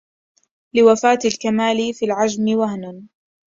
[0.73, 3.07] لوفاة الكمال في العجم وهن